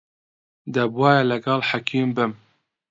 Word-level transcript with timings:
دەبوایە 0.73 1.23
لەگەڵ 1.31 1.59
حەکیم 1.69 2.09
بم. 2.15 2.31